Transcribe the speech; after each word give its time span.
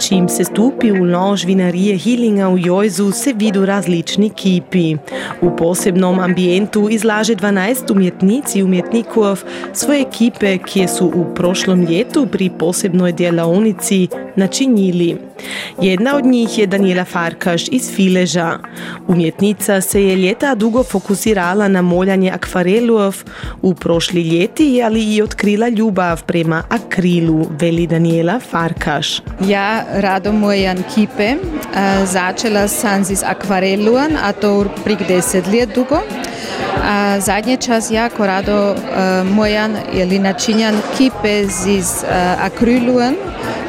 Čim 0.00 0.28
se 0.28 0.44
stupi 0.44 0.92
u 0.92 1.04
lož 1.04 1.44
vinarije 1.44 1.96
Hillinga 1.98 2.48
u 2.48 2.58
Jojzu 2.58 3.10
se 3.12 3.32
vidu 3.32 3.66
različni 3.66 4.30
kipi. 4.30 4.96
U 5.42 5.56
posebnom 5.56 6.18
ambijentu 6.18 6.88
izlaže 6.90 7.34
12 7.34 7.92
umjetnici 7.92 8.58
i 8.58 8.62
umjetnikov 8.62 9.42
svoje 9.72 10.04
kipe 10.10 10.58
kje 10.58 10.88
su 10.88 11.06
u 11.06 11.34
prošlom 11.34 11.84
ljetu 11.84 12.26
pri 12.32 12.50
posebnoj 12.58 13.12
djelaonici 13.12 14.08
načinjili. 14.36 15.27
Jedna 15.80 16.16
od 16.16 16.24
njih 16.24 16.58
je 16.58 16.66
Daniela 16.66 17.04
Farkaš 17.04 17.68
iz 17.68 17.90
Fileža. 17.94 18.58
Umjetnica 19.08 19.80
se 19.80 20.04
je 20.04 20.16
ljeta 20.16 20.54
dugo 20.54 20.82
fokusirala 20.82 21.68
na 21.68 21.82
moljanje 21.82 22.30
akvarelov 22.30 23.16
u 23.62 23.74
prošli 23.74 24.22
ljeti, 24.22 24.82
ali 24.82 25.14
i 25.14 25.22
otkrila 25.22 25.68
ljubav 25.68 26.24
prema 26.24 26.62
akrilu, 26.68 27.46
veli 27.60 27.86
Daniela 27.86 28.40
Farkaš. 28.50 29.20
Ja 29.48 29.84
rado 29.92 30.32
mojan 30.32 30.82
kipe. 30.94 31.34
Začela 32.04 32.68
sam 32.68 33.04
z 33.04 33.22
akvarelom, 33.26 34.12
a 34.22 34.32
to 34.32 34.64
prik 34.84 34.98
deset 35.08 35.46
let 35.46 35.68
dugo. 35.74 35.98
A 36.84 37.20
zadnji 37.20 37.56
čas 37.56 37.90
jako 37.90 38.26
rado 38.26 38.74
mojan 39.24 39.76
ili 39.92 40.18
načinjan 40.18 40.80
kipe 40.96 41.46
z 41.46 42.04
akrilom 42.40 43.14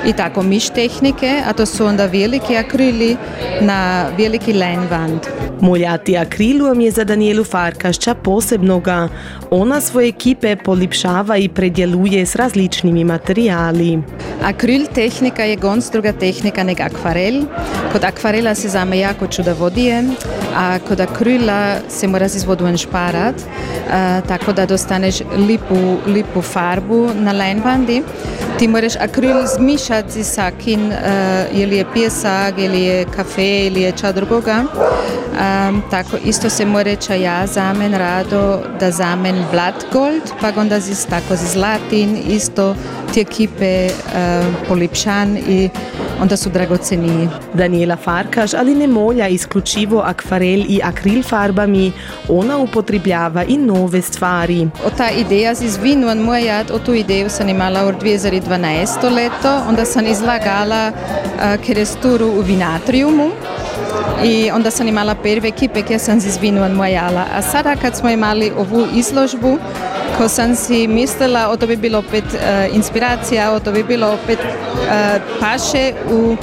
i 0.05 0.13
tako 0.13 0.43
miš 0.43 0.69
tehnike, 0.69 1.41
a 1.45 1.53
to 1.53 1.65
su 1.65 1.85
onda 1.85 2.05
veliki 2.05 2.57
akrili 2.57 3.17
na 3.61 4.09
veliki 4.17 4.53
leinwand. 4.53 5.19
Moljati 5.61 6.17
akrilom 6.17 6.79
je 6.79 6.91
za 6.91 7.03
Danielu 7.03 7.43
Farkašća 7.43 8.13
posebnoga. 8.13 9.07
Ona 9.51 9.81
svoje 9.81 10.11
kipe 10.11 10.55
polipšava 10.55 11.37
i 11.37 11.49
predjeluje 11.49 12.25
s 12.25 12.35
različnimi 12.35 13.03
materijali. 13.03 14.01
Akril 14.43 14.85
tehnika 14.93 15.43
je 15.43 15.55
gonc 15.55 15.91
druga 15.91 16.13
tehnika 16.13 16.63
nego 16.63 16.83
akvarel. 16.83 17.43
Kod 17.91 18.03
akvarela 18.03 18.55
se 18.55 18.69
zame 18.69 18.99
jako 18.99 19.27
čuda 19.27 19.53
vodije, 19.53 20.03
a 20.55 20.79
kod 20.87 20.99
akrila 20.99 21.75
se 21.89 22.07
mora 22.07 22.27
z 22.27 22.45
vodu 22.45 22.77
šparat, 22.77 23.35
tako 24.27 24.53
da 24.53 24.65
dostaneš 24.65 25.15
lipu, 25.47 25.97
lipu 26.07 26.41
farbu 26.41 27.09
na 27.13 27.33
leinwandi. 27.33 28.03
Ti 28.59 28.67
moraš 28.67 28.95
akril 28.95 29.45
zmišati 29.57 29.88
s 30.09 30.33
sakin, 30.33 30.87
uh, 30.87 30.95
ili 31.51 31.77
je 31.77 31.85
pjesak, 31.93 32.53
ili 32.57 32.81
je 32.81 33.05
kafe, 33.05 33.67
ili 33.67 33.81
je 33.81 33.91
ča 33.91 34.11
drugoga. 34.11 34.63
Um, 35.39 35.83
tako 35.91 36.17
isto 36.25 36.49
se 36.49 36.65
mora 36.65 36.95
ja 37.21 37.47
zamen 37.47 37.93
rado 37.93 38.61
da 38.79 38.91
zamen 38.91 39.45
blat 39.51 39.75
gold, 39.93 40.21
pa 40.41 40.51
onda 40.61 40.79
zis 40.79 41.05
tako 41.05 41.35
zlatin, 41.35 42.17
isto 42.27 42.75
te 43.13 43.23
kipe 43.23 43.85
uh, 43.87 44.45
polipšan 44.67 45.37
i 45.37 45.69
onda 46.21 46.37
su 46.37 46.49
dragoceniji. 46.49 47.29
Daniela 47.53 47.95
Farkaš 47.95 48.53
ali 48.53 48.75
ne 48.75 48.87
molja 48.87 49.27
isključivo 49.27 49.99
akvarel 49.99 50.59
i 50.69 50.79
akril 50.83 51.23
farbami, 51.23 51.91
ona 52.29 52.57
upotrebljava 52.57 53.43
i 53.43 53.57
nove 53.57 54.01
stvari. 54.01 54.67
O 54.85 54.89
ta 54.89 55.09
ideja 55.09 55.55
z 55.55 55.63
izvinuan 55.63 56.17
moja, 56.17 56.63
o 56.73 56.79
tu 56.79 56.93
ideju 56.93 57.29
sam 57.29 57.49
imala 57.49 57.85
u 57.85 57.91
2012. 57.91 59.11
leto, 59.11 59.61
onda 59.69 59.85
sam 59.85 60.07
izlagala 60.07 60.91
uh, 60.91 61.65
keresturu 61.65 62.27
u 62.27 62.41
vinatriumu 62.41 63.29
i 64.23 64.51
onda 64.51 64.71
sam 64.71 64.87
imala 64.87 65.15
prve 65.15 65.47
ekipe 65.47 65.81
koje 65.81 65.99
sam 65.99 66.17
izvinuan 66.17 66.71
mojala. 66.71 67.25
A 67.35 67.41
sada 67.41 67.75
kad 67.75 67.95
smo 67.95 68.09
imali 68.09 68.51
ovu 68.57 68.87
izložbu, 68.95 69.57
ko 70.17 70.27
sam 70.27 70.55
si 70.55 70.87
mislila, 70.87 71.49
o 71.49 71.57
to 71.57 71.67
bi 71.67 71.75
bilo 71.75 71.99
opet 71.99 72.23
uh, 72.23 72.75
inspiracija, 72.75 73.51
o 73.51 73.59
to 73.59 73.71
bi 73.71 73.83
bilo 73.83 74.13
opet 74.13 74.39
uh, 74.39 75.21
paše 75.39 75.93
u 76.11 76.35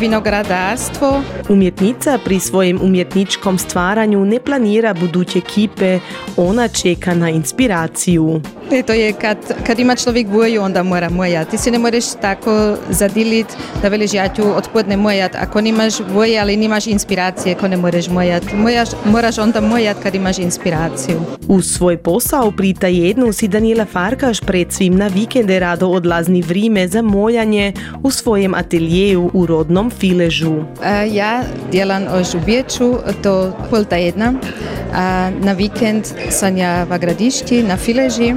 vinogradarstvo. 0.00 1.22
Umjetnica 1.48 2.18
pri 2.24 2.40
svojem 2.40 2.80
umjetničkom 2.82 3.58
stvaranju 3.58 4.24
ne 4.24 4.40
planira 4.40 4.94
buduće 4.94 5.40
kipe, 5.40 5.98
ona 6.36 6.68
čeka 6.68 7.14
na 7.14 7.30
inspiraciju. 7.30 8.40
E, 8.70 8.82
to 8.82 8.92
je 8.92 9.12
kad, 9.12 9.38
kad 9.66 9.78
ima 9.78 9.96
človek 9.96 10.26
volju, 10.28 10.62
onda 10.62 10.82
mora 10.82 11.10
mojati. 11.10 11.50
Ti 11.50 11.58
se 11.58 11.70
ne 11.70 11.78
moreš 11.78 12.04
tako 12.20 12.76
zadiliti, 12.90 13.54
da 13.82 13.88
veliš 13.88 14.14
ja 14.14 14.28
ću 14.28 14.42
odpodne 14.56 14.96
mojat. 14.96 15.34
Ako 15.34 15.60
nimaš 15.60 15.94
volje, 16.12 16.38
ali 16.38 16.56
nimaš 16.56 16.86
inspiracije, 16.86 17.54
ako 17.54 17.68
ne 17.68 17.76
moreš 17.76 18.08
mojati. 18.08 18.56
Mojaš, 18.56 18.88
moraš 19.04 19.38
onda 19.38 19.60
mojat 19.60 19.96
kad 20.02 20.14
imaš 20.14 20.38
inspiraciju. 20.38 21.20
U 21.48 21.62
svoj 21.62 21.96
posao 21.96 22.50
pri 22.50 22.74
tajednu 22.74 23.32
si 23.32 23.48
Daniela 23.48 23.84
Farkaš 23.84 24.40
pred 24.40 24.72
svim 24.72 24.96
na 24.96 25.06
vikende 25.06 25.58
rado 25.58 25.88
odlazni 25.88 26.42
vrime 26.42 26.88
za 26.88 27.02
mojanje 27.02 27.72
u 28.02 28.10
svojem 28.10 28.54
ateljeju 28.54 29.30
u 29.32 29.46
rodnom 29.58 29.90
Filežu. 29.90 30.62
E, 30.78 31.08
ja 31.10 31.42
djelam 31.70 32.06
o 32.14 32.22
žubječu, 32.22 32.94
to 33.22 33.50
pol 33.70 33.84
tajedna. 33.84 34.32
A 34.94 35.30
na 35.42 35.52
vikend 35.52 36.06
sam 36.30 36.56
ja 36.56 36.84
v 36.86 36.98
gradišti, 36.98 37.62
na 37.66 37.76
Fileži 37.76 38.34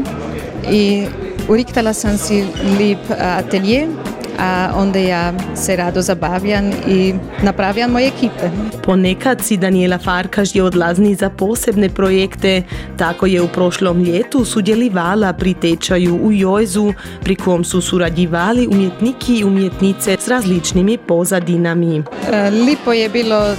i 0.71 1.05
uriktala 1.49 1.93
sam 1.93 2.17
si 2.17 2.43
lip 2.79 3.05
atelje, 3.17 3.87
a 4.39 4.71
onda 4.75 4.99
ja 4.99 5.33
se 5.55 5.75
rado 5.75 6.01
zabavljam 6.01 6.71
i 6.87 7.13
napravljam 7.43 7.91
moje 7.91 8.07
ekipe. 8.07 8.49
Ponekad 8.83 9.41
si 9.41 9.57
Daniela 9.57 9.97
Farkaš 9.97 10.55
je 10.55 10.63
odlazni 10.63 11.15
za 11.15 11.29
posebne 11.29 11.89
projekte, 11.89 12.63
tako 12.97 13.25
je 13.25 13.41
u 13.41 13.47
prošlom 13.47 14.03
ljetu 14.03 14.45
sudjelivala 14.45 15.33
pri 15.33 15.53
tečaju 15.53 16.15
u 16.15 16.31
Jojzu, 16.31 16.93
pri 17.23 17.35
kom 17.35 17.63
su 17.63 17.81
surađivali 17.81 18.67
umjetniki 18.67 19.39
i 19.39 19.43
umjetnice 19.43 20.17
s 20.19 20.27
različnimi 20.27 20.97
pozadinami. 20.97 22.03
Lipo 22.65 22.93
je 22.93 23.09
bilo 23.09 23.55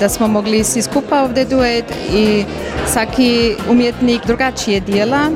da 0.00 0.08
smo 0.08 0.28
mogli 0.28 0.64
svi 0.64 0.82
skupa 0.82 1.22
ovdje 1.22 1.44
duet 1.44 1.84
i 2.14 2.44
svaki 2.92 3.54
umjetnik 3.70 4.26
drugačije 4.26 4.80
dijela 4.80 5.30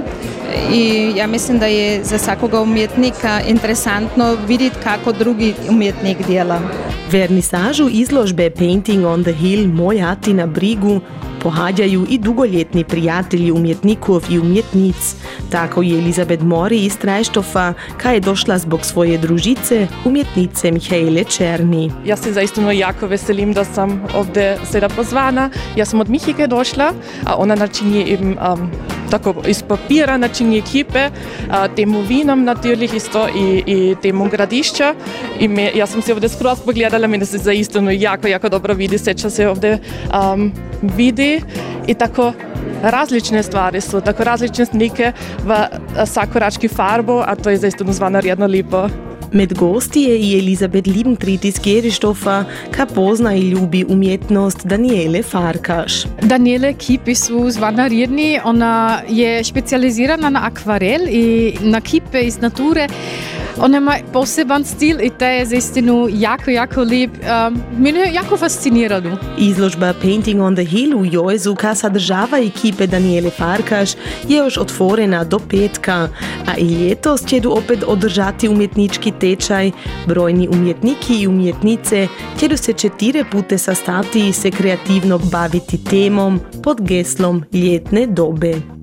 i 0.75 1.13
ja 1.17 1.27
mislim 1.27 1.59
da 1.59 1.67
je 1.67 2.05
za 2.05 2.19
svakoga 2.19 2.61
umjetnika 2.61 3.41
interesantno 3.49 4.37
vidjeti 4.49 4.77
kako 4.85 5.13
drugi 5.13 5.55
umjetnik 5.71 6.27
dijela. 6.27 6.61
Vernisažu 7.11 7.89
izložbe 7.91 8.51
Painting 8.51 9.07
on 9.07 9.23
the 9.23 9.33
Hill 9.33 9.69
Moj 9.69 10.03
ati 10.03 10.35
na 10.35 10.47
brigu 10.47 11.01
pohađaju 11.43 12.07
i 12.11 12.19
dugoljetni 12.19 12.85
prijatelji 12.85 13.51
umjetnikov 13.53 14.25
i 14.31 14.39
umjetnic. 14.39 15.17
Tako 15.51 15.83
je 15.83 15.99
Elizabet 15.99 16.41
Mori 16.43 16.85
iz 16.85 16.99
Trajštofa, 16.99 17.73
ka 17.97 18.11
je 18.11 18.21
došla 18.21 18.59
zbog 18.59 18.85
svoje 18.85 19.19
družice, 19.19 19.87
umjetnice 20.05 20.71
Mihajle 20.71 21.25
Černi. 21.25 21.93
Ja 22.05 22.17
se 22.17 22.33
zaistino 22.33 22.73
jako 22.73 23.07
veselim, 23.07 23.53
da 23.53 23.65
sam 23.65 24.03
ovdje 24.15 24.59
sada 24.65 24.89
pozvana. 24.89 25.51
Ja 25.77 25.85
sam 25.85 26.01
od 26.01 26.11
Mihike 26.11 26.47
došla, 26.47 26.93
a 27.25 27.37
ona 27.37 27.55
načinje 27.55 28.05
im 28.07 28.37
um, 28.53 28.71
tako 29.11 29.35
iz 29.47 29.63
papira 29.63 30.17
načinje 30.17 30.59
ekipe, 30.59 31.11
a, 31.51 31.69
temu 31.69 32.01
vinom 32.01 32.45
natürlich 32.45 32.95
isto 32.95 33.29
i, 33.29 33.63
i 33.67 33.95
temu 34.03 34.29
gradišća. 34.29 34.95
I 35.41 35.49
me, 35.49 35.71
ja 35.75 35.87
sam 35.87 36.03
se 36.03 36.13
ovdje 36.13 36.29
skroz 36.29 36.61
pogledala, 36.65 37.07
meni 37.07 37.27
se 37.27 37.39
zaistino 37.39 37.91
jako, 37.91 38.29
jako 38.29 38.49
dobro 38.49 38.75
vidi, 38.75 38.99
seča 38.99 39.31
se 39.31 39.49
ovdje 39.49 39.79
um, 40.35 40.53
vidi 40.83 41.43
i 41.87 41.95
tako 41.95 42.33
različne 42.83 43.43
stvari 43.43 43.81
su, 43.81 44.01
tako 44.01 44.25
različne 44.25 44.67
slike 44.67 45.13
v 45.45 45.67
sakorački 46.07 46.69
farbo, 46.69 47.23
a 47.27 47.35
to 47.35 47.51
je 47.51 47.57
zaistino 47.57 47.93
zvano 47.93 48.21
redno 48.21 48.47
lipo. 48.47 48.89
Med 49.33 49.59
gosti 49.59 50.01
je 50.01 50.19
i 50.19 50.39
Elizabet 50.39 50.87
Liebentrit 50.87 51.45
iz 51.45 51.59
Kjerištofa, 51.61 52.45
ka 52.73 52.87
pozna 52.87 53.35
i 53.35 53.41
ljubi 53.41 53.85
umjetnost 53.89 54.67
Daniele 54.67 55.23
Farkaš. 55.23 56.05
Daniele 56.23 56.73
kipi 56.75 57.15
su 57.15 57.51
zvanarjedni, 57.51 58.41
ona 58.45 59.01
je 59.09 59.45
specializirana 59.45 60.31
na 60.31 60.47
akvarel 60.47 61.09
i 61.09 61.55
na 61.61 61.81
kipe 61.81 62.21
iz 62.21 62.41
nature. 62.41 62.89
Ona 63.61 63.77
ima 63.79 63.97
poseban 64.13 64.65
stil 64.65 65.01
i 65.01 65.11
to 65.11 65.25
je 65.25 65.47
zaistinu 65.47 66.09
jako, 66.11 66.51
jako 66.51 66.81
lep. 66.81 67.11
Um, 67.11 67.63
mene 67.79 68.01
je 68.01 68.15
jako 68.15 68.37
fascinirano. 68.37 69.17
Izložba 69.39 69.93
Painting 70.03 70.43
on 70.43 70.55
the 70.55 70.65
Hill 70.65 70.97
u 70.97 71.05
Joezu, 71.05 71.55
ka 71.55 71.75
sadržava 71.75 72.39
ekipe 72.39 72.87
Daniele 72.87 73.31
Farkaš, 73.31 73.91
je 74.29 74.37
još 74.37 74.57
otvorena 74.57 75.25
do 75.25 75.39
petka, 75.39 76.09
a 76.47 76.57
i 76.59 76.65
ljetos 76.65 77.27
će 77.27 77.41
opet 77.49 77.85
održati 77.87 78.49
umjetnički 78.49 79.13
tečaj. 79.21 79.71
Brojni 80.07 80.49
umjetniki 80.49 81.21
i 81.21 81.27
umjetnice 81.27 82.09
će 82.39 82.57
se 82.57 82.73
četire 82.73 83.25
pute 83.33 83.59
sastati 83.59 84.29
i 84.29 84.33
se 84.33 84.51
kreativno 84.51 85.19
baviti 85.19 85.85
temom 85.85 86.41
pod 86.63 86.81
geslom 86.81 87.45
ljetne 87.53 88.07
dobe. 88.07 88.78